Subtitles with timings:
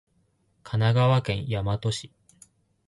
[0.63, 2.11] 神奈川県大和市